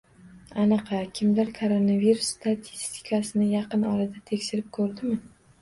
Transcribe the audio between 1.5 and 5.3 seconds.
Koronavirus statistikasini yaqin orada tekshirib ko'rdimi?